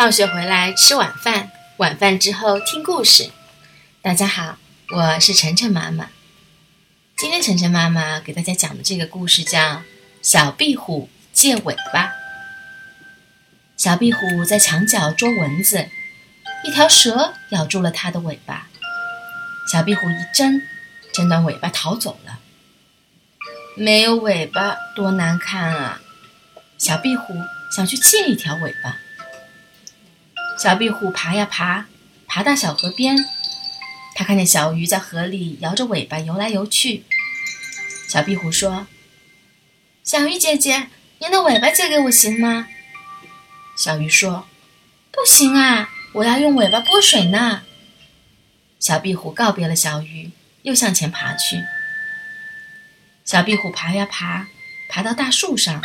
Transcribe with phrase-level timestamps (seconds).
[0.00, 3.30] 放学回来吃晚饭，晚饭之后听故事。
[4.00, 4.56] 大家好，
[4.96, 6.08] 我是晨晨妈妈。
[7.18, 9.58] 今天晨晨妈妈给大家讲的这个故事叫
[10.22, 12.06] 《小壁虎借尾巴》。
[13.76, 15.86] 小壁虎在墙角捉蚊子，
[16.64, 18.68] 一条蛇咬住了它的尾巴。
[19.70, 20.62] 小壁虎一挣，
[21.12, 22.38] 挣断尾巴逃走了。
[23.76, 26.00] 没有尾巴多难看啊！
[26.78, 27.34] 小壁虎
[27.76, 28.96] 想去借一条尾巴。
[30.60, 31.86] 小壁虎爬呀爬，
[32.26, 33.16] 爬到小河边，
[34.14, 37.06] 它看见小鱼在河里摇着尾巴游来游去。
[38.06, 38.86] 小壁虎说
[40.04, 42.68] ：“小鱼姐姐，您的尾巴借给我行吗？”
[43.74, 44.46] 小鱼说
[45.10, 47.62] ：“不行啊，我要用尾巴拨水呢。”
[48.78, 51.56] 小壁虎告别了小鱼，又向前爬去。
[53.24, 54.48] 小壁虎爬呀爬，
[54.90, 55.82] 爬到大树上，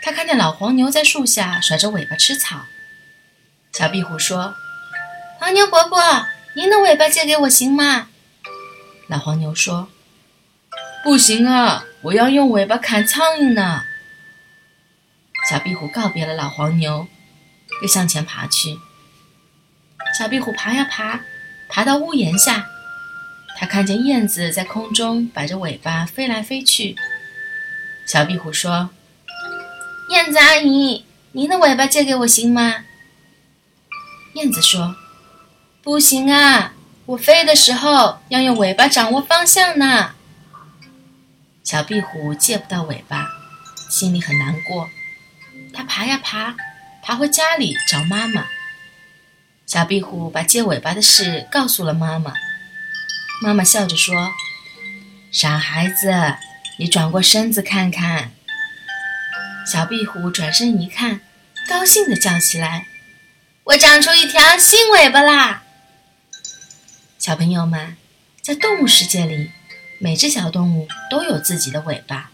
[0.00, 2.64] 它看见老黄牛在树下甩着尾巴吃草。
[3.78, 4.56] 小壁虎说
[5.38, 6.00] ：“黄牛伯伯，
[6.56, 8.08] 您的尾巴借给我行吗？”
[9.06, 9.88] 老黄牛说
[11.04, 13.84] ：“不行啊，我要用尾巴砍苍蝇呢。”
[15.48, 17.06] 小壁虎告别了老黄牛，
[17.80, 18.80] 又向前爬去。
[20.18, 21.20] 小壁虎爬呀爬，
[21.68, 22.66] 爬到屋檐下，
[23.56, 26.96] 它看见燕子在空中摆着尾巴飞来飞去。
[28.08, 28.90] 小壁虎说
[30.10, 32.86] ：“燕子阿姨，您的尾巴借给我行吗？”
[34.38, 34.94] 燕子说
[35.82, 36.72] ：“不行啊，
[37.06, 40.12] 我飞的时候要用尾巴掌握方向呢。”
[41.64, 43.26] 小壁虎借不到尾巴，
[43.90, 44.88] 心里很难过。
[45.74, 46.54] 它爬呀爬，
[47.02, 48.44] 爬回家里找妈妈。
[49.66, 52.32] 小壁虎把借尾巴的事告诉了妈妈。
[53.42, 54.30] 妈妈笑着说
[55.32, 56.36] ：“傻孩子，
[56.78, 58.30] 你转过身子看看。”
[59.66, 61.22] 小壁虎转身一看，
[61.68, 62.86] 高兴地叫起来。
[63.68, 65.62] 我长出一条新尾巴啦！
[67.18, 67.98] 小朋友们，
[68.40, 69.50] 在动物世界里，
[70.00, 72.30] 每只小动物都有自己的尾巴，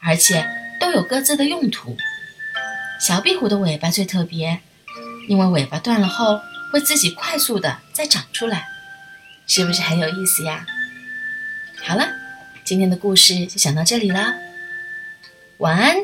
[0.00, 0.48] 而且
[0.80, 1.94] 都有各自的用途。
[2.98, 4.62] 小壁虎的尾巴最特别，
[5.28, 6.40] 因为尾巴断了后
[6.72, 8.66] 会自己快速的再长出来，
[9.46, 10.64] 是不是很有意思呀？
[11.84, 12.08] 好了，
[12.64, 14.32] 今天的故事就讲到这里了，
[15.58, 15.96] 晚安。